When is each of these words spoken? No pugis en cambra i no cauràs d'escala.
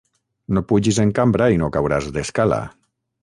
No 0.57 0.63
pugis 0.71 0.99
en 1.03 1.11
cambra 1.19 1.49
i 1.57 1.61
no 1.63 1.69
cauràs 1.77 2.09
d'escala. 2.17 2.61